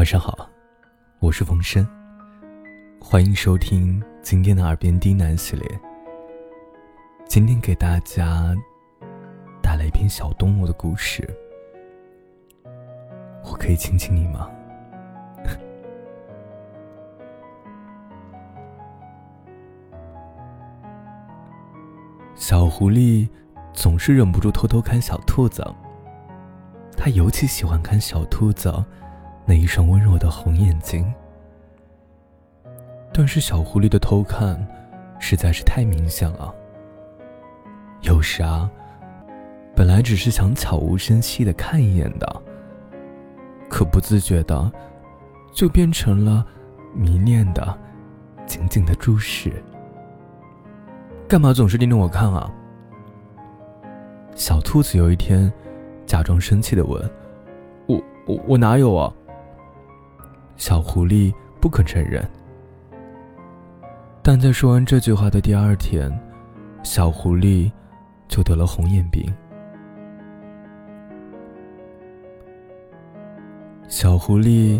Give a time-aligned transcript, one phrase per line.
[0.00, 0.48] 晚上好，
[1.18, 1.86] 我是冯生，
[2.98, 5.80] 欢迎收听今天的耳边低喃系列。
[7.28, 8.56] 今天给大家
[9.60, 11.28] 带来一篇小动物的故事，
[13.44, 14.50] 我可以亲亲你吗？
[22.34, 23.28] 小狐狸
[23.74, 25.62] 总是忍不住偷偷看小兔子，
[26.96, 28.72] 它尤其喜欢看小兔子。
[29.50, 31.12] 那一双温柔的红眼睛，
[33.12, 34.64] 但是小狐狸的偷看
[35.18, 36.54] 实在是太明显了。
[38.02, 38.70] 有时啊，
[39.74, 42.42] 本来只是想悄无声息的看一眼的，
[43.68, 44.70] 可不自觉的，
[45.52, 46.46] 就变成了
[46.94, 47.76] 迷恋的、
[48.46, 49.52] 紧紧的注视。
[51.26, 52.48] 干嘛总是盯着我看啊？
[54.36, 55.52] 小兔子有一天，
[56.06, 57.10] 假装生气的问
[57.88, 59.12] ：“我我我哪有啊？”
[60.60, 62.22] 小狐狸不肯承认，
[64.22, 66.12] 但在说完这句话的第二天，
[66.82, 67.72] 小狐狸
[68.28, 69.24] 就得了红眼病。
[73.88, 74.78] 小狐狸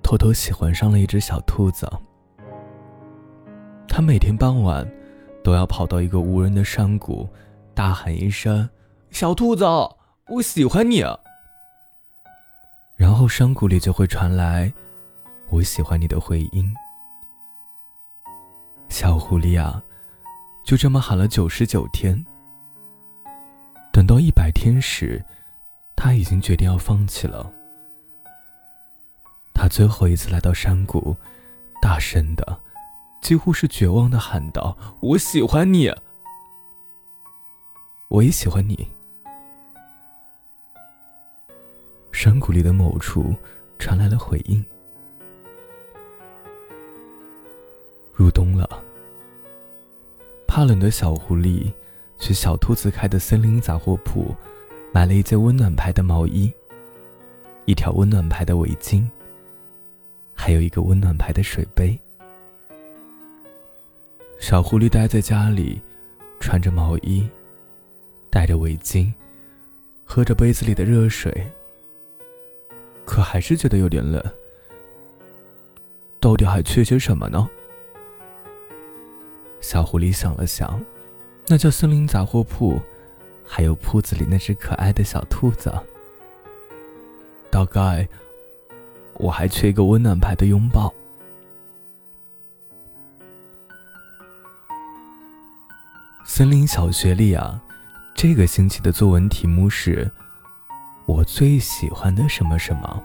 [0.00, 1.90] 偷偷喜欢上了一只小兔子，
[3.88, 4.88] 他每天傍晚
[5.42, 7.28] 都要跑到一个无人的山谷，
[7.74, 8.70] 大喊一声
[9.10, 9.64] ：“小兔子，
[10.28, 11.02] 我喜欢你。”
[12.98, 14.70] 然后山谷里就会传来
[15.50, 16.74] “我喜欢你”的回音。
[18.88, 19.80] 小狐狸啊，
[20.64, 22.26] 就这么喊了九十九天。
[23.92, 25.24] 等到一百天时，
[25.94, 27.48] 他已经决定要放弃了。
[29.54, 31.16] 他最后一次来到山谷，
[31.80, 32.60] 大声的，
[33.22, 35.88] 几乎是绝望的喊道：“我喜欢你，
[38.08, 38.90] 我也喜欢你。”
[42.12, 43.34] 山谷里的某处
[43.78, 44.64] 传来了回应。
[48.12, 48.68] 入冬了，
[50.46, 51.70] 怕冷的小狐狸
[52.18, 54.34] 去小兔子开的森林杂货铺
[54.92, 56.52] 买了一件温暖牌的毛衣，
[57.64, 59.06] 一条温暖牌的围巾，
[60.34, 61.96] 还有一个温暖牌的水杯。
[64.40, 65.80] 小狐狸待在家里，
[66.40, 67.28] 穿着毛衣，
[68.30, 69.12] 戴着围巾，
[70.04, 71.46] 喝着杯子里的热水。
[73.08, 74.22] 可还是觉得有点冷。
[76.20, 77.48] 到底还缺些什么呢？
[79.62, 80.78] 小狐狸想了想，
[81.46, 82.78] 那叫森林杂货铺，
[83.46, 85.72] 还有铺子里那只可爱的小兔子。
[87.50, 88.06] 大概
[89.14, 90.92] 我还缺一个温暖牌的拥抱。
[96.26, 97.58] 森林小学里啊，
[98.14, 100.10] 这个星期的作文题目是。
[101.08, 103.02] 我最喜欢的什么什么？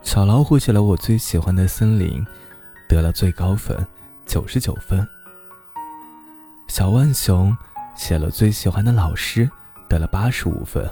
[0.00, 2.24] 小老虎写了我最喜欢的森林，
[2.88, 3.76] 得了最高分，
[4.24, 5.04] 九十九分。
[6.68, 7.54] 小浣熊
[7.96, 9.50] 写了最喜欢的老师，
[9.88, 10.88] 得了八十五分。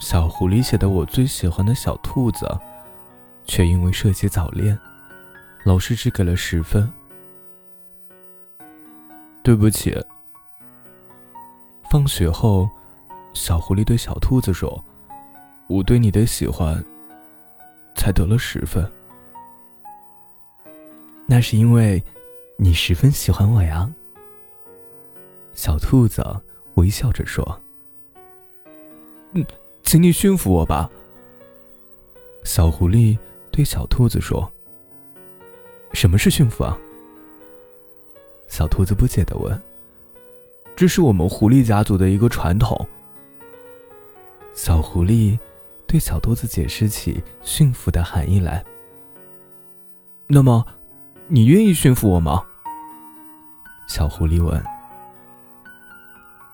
[0.00, 2.50] 小狐狸写的我最喜欢的小兔子，
[3.44, 4.76] 却因为涉及早恋，
[5.62, 6.92] 老师只给了十分。
[9.44, 9.96] 对不起。
[11.88, 12.68] 放学后。
[13.34, 14.84] 小狐狸对小兔子说
[15.68, 16.84] ：“我对你的喜欢，
[17.94, 18.84] 才得了十分。
[21.26, 22.02] 那是因为，
[22.56, 23.88] 你十分喜欢我呀。”
[25.54, 26.24] 小兔子
[26.74, 27.60] 微笑着说
[29.32, 29.44] ：“嗯，
[29.82, 30.90] 请你驯服我吧。”
[32.44, 33.16] 小狐狸
[33.50, 34.50] 对小兔子说
[35.92, 36.76] ：“什么是驯服啊？”
[38.48, 39.60] 小兔子不解的问
[40.74, 42.86] ：“这是我们狐狸家族的一个传统。”
[44.54, 45.38] 小狐狸
[45.86, 48.64] 对小兔子解释起驯服的含义来。
[50.26, 50.66] 那么，
[51.26, 52.44] 你愿意驯服我吗？
[53.86, 54.62] 小狐狸问。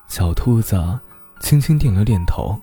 [0.07, 0.77] 小兔子
[1.41, 2.57] 轻轻点了点头。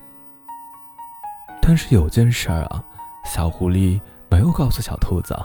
[1.61, 2.83] 但是有件事儿啊，
[3.25, 3.99] 小狐狸
[4.29, 5.37] 没有告诉小兔子。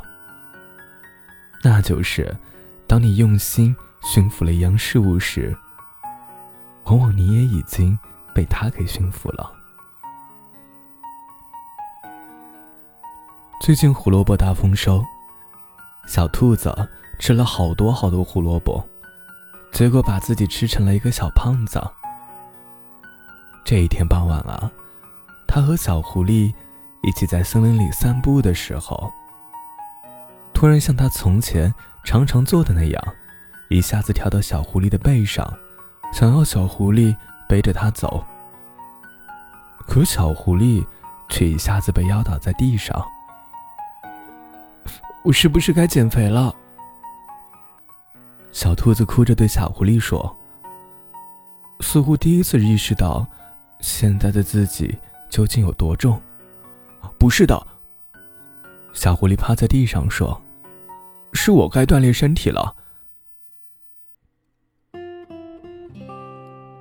[1.64, 2.34] 那就是，
[2.86, 5.56] 当你用心驯服了一样事物时，
[6.84, 7.98] 往往你也已经
[8.32, 9.52] 被它给驯服了。
[13.66, 15.04] 最近胡萝卜大丰收，
[16.06, 16.72] 小兔子
[17.18, 18.80] 吃了好多好多胡萝卜，
[19.72, 21.82] 结果把自己吃成了一个小胖子。
[23.64, 24.70] 这一天傍晚了，
[25.48, 26.54] 他和小狐狸
[27.02, 29.10] 一起在森林里散步的时候，
[30.54, 31.74] 突然像他从前
[32.04, 33.04] 常常做的那样，
[33.68, 35.44] 一下子跳到小狐狸的背上，
[36.12, 37.12] 想要小狐狸
[37.48, 38.24] 背着他走。
[39.88, 40.86] 可小狐狸
[41.28, 43.04] 却一下子被压倒在地上。
[45.26, 46.54] 我是不是该减肥了？
[48.52, 50.36] 小兔子哭着对小狐狸说
[51.82, 53.26] ：“似乎第一次意识到，
[53.80, 54.96] 现在的自己
[55.28, 56.22] 究竟有多重。”
[57.18, 57.60] 不是的，
[58.92, 60.40] 小狐狸趴在地上说
[61.34, 62.76] ：“是我该锻炼身体了。”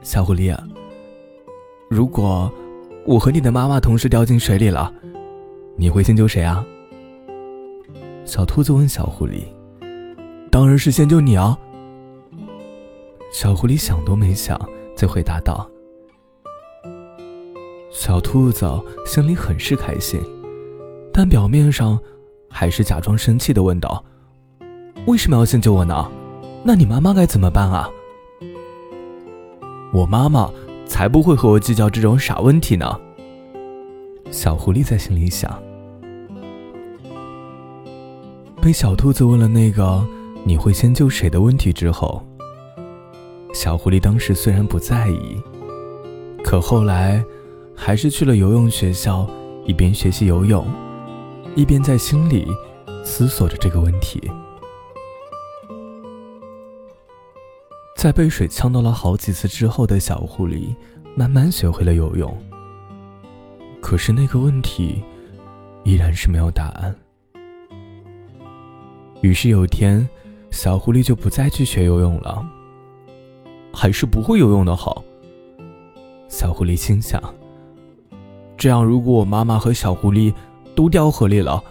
[0.06, 0.56] 小狐狸，
[1.90, 2.54] 如果
[3.08, 4.94] 我和你的妈妈同时掉进水里了，
[5.76, 6.64] 你会先救谁啊？
[8.26, 9.44] 小兔子问小狐狸
[10.52, 11.58] ：“当然是先救你啊！”
[13.32, 14.60] 小狐狸想都没想
[14.98, 15.70] 就回答道。
[17.92, 18.68] 小兔子
[19.06, 20.20] 心里很是开心，
[21.14, 22.00] 但表面上
[22.50, 24.04] 还是假装生气的问道
[25.06, 26.10] ：“为什么要先救我呢？
[26.64, 27.90] 那你妈妈该怎么办啊？”
[29.94, 30.52] 我妈妈
[30.88, 33.00] 才不会和我计较这种傻问题呢。
[34.32, 35.62] 小狐狸在心里想。
[38.66, 40.04] 被小兔子问了那个
[40.44, 42.26] “你会先救谁”的问题之后。
[43.54, 45.40] 小狐狸当时虽然不在意，
[46.44, 47.24] 可后来
[47.76, 49.30] 还是去了游泳学校，
[49.68, 50.66] 一边学习游泳，
[51.56, 52.48] 一边在心里
[53.04, 54.20] 思索着这个问题。
[57.96, 60.74] 在被水呛到了好几次之后的小狐狸，
[61.16, 62.36] 慢慢学会了游泳。
[63.80, 65.04] 可是那个问题
[65.84, 66.96] 依然是没有答案。
[69.22, 70.08] 于是有一天，
[70.52, 72.46] 小狐狸就不再去学游泳了。
[73.74, 75.04] 还是不会游泳的好。
[76.30, 77.22] 小狐狸心想
[78.58, 80.34] ：“这样，如果我妈妈和小狐狸
[80.74, 81.62] 都掉河里了，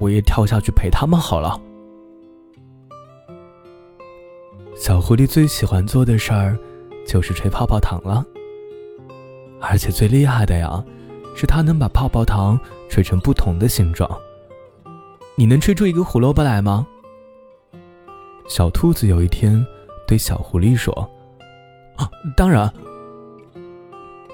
[0.00, 1.60] 我也跳下去陪他们好了。”
[4.74, 6.58] 小狐狸最喜欢做的事儿
[7.06, 8.24] 就是吹泡泡糖了，
[9.60, 10.84] 而且最厉害的呀，
[11.36, 12.58] 是它能把泡泡糖
[12.88, 14.10] 吹成不同的形状。
[15.38, 16.84] 你能吹出一个胡萝卜来吗？
[18.48, 19.64] 小兔子有一天
[20.04, 20.92] 对小狐狸说。
[21.94, 22.68] 啊，当然。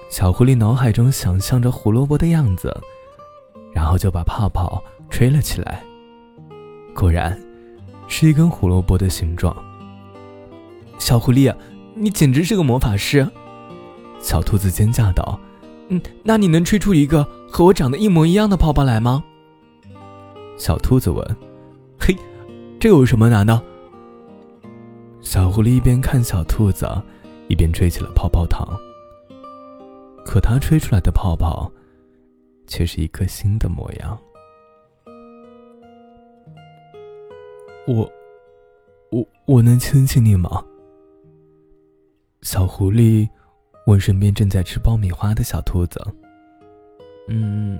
[0.08, 2.74] 小狐狸脑海中想象着胡萝卜的样子，
[3.74, 5.84] 然后就把泡泡吹了起来。
[6.94, 7.38] 果然，
[8.08, 9.54] 是一根胡萝卜的形状。
[10.98, 11.54] 小狐狸，
[11.94, 13.28] 你简直是个魔法师！
[14.20, 15.38] 小兔子尖叫道
[15.88, 19.22] ：“嗯，那你能吹出一个和我长得一模一样的泡泡来吗？”
[20.56, 21.36] 小兔子问
[21.98, 22.16] ：“嘿，
[22.78, 23.62] 这有什么难的？”
[25.20, 26.88] 小狐狸一边看小兔子。
[27.46, 28.66] 一边吹起了泡泡糖，
[30.24, 31.70] 可它吹出来的泡泡，
[32.66, 34.18] 却是一颗新的模样。
[37.86, 38.10] 我，
[39.10, 40.64] 我，我能亲亲你吗？
[42.40, 43.28] 小狐狸
[43.86, 46.00] 问身边正在吃爆米花的小兔子。
[47.28, 47.78] 嗯，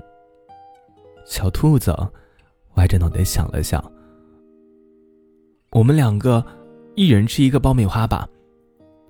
[1.25, 1.91] 小兔子
[2.75, 3.83] 歪着脑袋想了想。
[5.71, 6.45] 我们两个
[6.95, 8.27] 一人吃一个爆米花吧。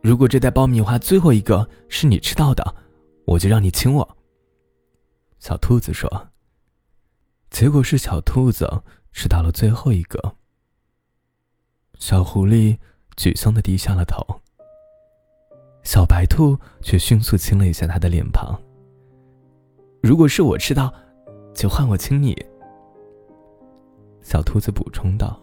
[0.01, 2.75] 如果这袋爆米花最后一个是你吃到的，
[3.25, 4.17] 我就让你亲我。
[5.39, 6.29] 小兔子说。
[7.51, 8.69] 结果是小兔子
[9.13, 10.35] 吃到了最后一个。
[11.97, 12.77] 小狐狸
[13.15, 14.41] 沮丧的低下了头。
[15.83, 18.59] 小白兔却迅速亲了一下他的脸庞。
[20.01, 20.93] 如果是我吃到，
[21.53, 22.35] 就换我亲你。
[24.25, 25.39] 小兔子补充道。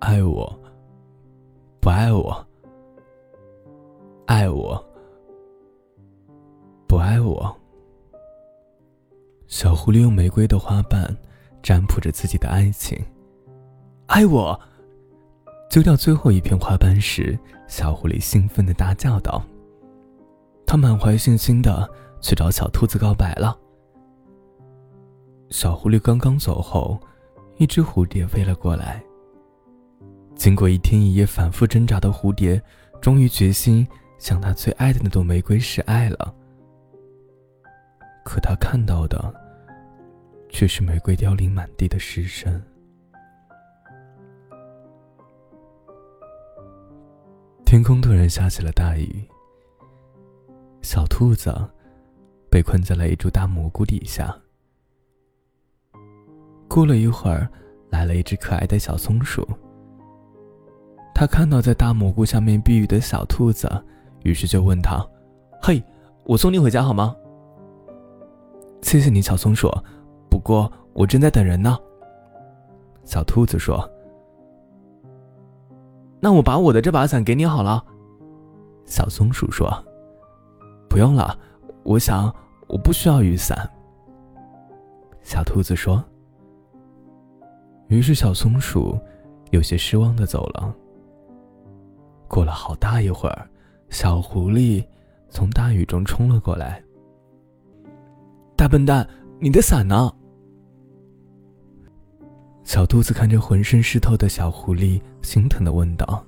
[0.00, 0.60] 爱我。
[1.80, 2.46] 不爱我，
[4.26, 4.84] 爱我，
[6.88, 7.54] 不爱我。
[9.46, 11.14] 小狐狸用玫瑰的花瓣
[11.62, 12.98] 占卜着自己的爱情。
[14.06, 14.58] 爱我，
[15.70, 19.40] 揪掉最后一片花瓣时，小狐狸兴奋的大叫道
[20.66, 21.88] ：“他满怀信心的
[22.20, 23.56] 去找小兔子告白了。”
[25.54, 26.98] 小狐狸刚刚走后，
[27.58, 29.00] 一只蝴蝶飞了过来。
[30.34, 32.60] 经过一天一夜反复挣扎的蝴蝶，
[33.00, 33.86] 终于决心
[34.18, 36.34] 向他最爱的那朵玫瑰示爱了。
[38.24, 39.32] 可他看到的，
[40.48, 42.60] 却是玫瑰凋零满地的尸身。
[47.64, 49.24] 天空突然下起了大雨。
[50.82, 51.54] 小兔子
[52.50, 54.36] 被困在了一株大蘑菇底下。
[56.74, 57.48] 过了一会儿，
[57.88, 59.46] 来了一只可爱的小松鼠。
[61.14, 63.70] 他看到在大蘑菇下面避雨的小兔子，
[64.24, 64.98] 于是就问他
[65.62, 65.80] ：“嘿，
[66.24, 67.14] 我送你回家好吗
[68.82, 69.70] ？”“谢谢你，小松鼠，
[70.28, 71.78] 不过我正在等人呢。”
[73.06, 73.88] 小兔子说。
[76.18, 77.84] “那我把我的这把伞给你好了。”
[78.84, 79.72] 小松鼠说。
[80.90, 81.38] “不用了，
[81.84, 82.34] 我想
[82.66, 83.56] 我不需要雨伞。”
[85.22, 86.04] 小兔子说。
[87.88, 88.98] 于是小松鼠
[89.50, 90.74] 有些失望的走了。
[92.26, 93.48] 过了好大一会儿，
[93.90, 94.84] 小狐狸
[95.28, 96.82] 从大雨中冲了过来。
[98.56, 99.06] “大笨蛋，
[99.38, 100.12] 你的伞呢？”
[102.64, 106.24] 小兔子看着浑身湿透的小狐狸，心疼的问道：“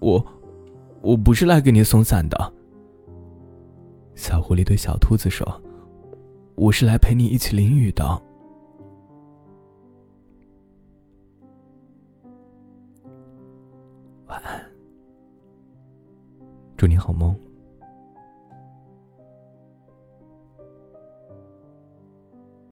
[0.00, 0.24] 我，
[1.02, 2.52] 我不是来给你送伞的。”
[4.16, 5.46] 小狐狸对小兔子说
[6.56, 8.20] ：“我是来陪你一起淋雨的。”
[16.78, 17.47] 祝你好梦。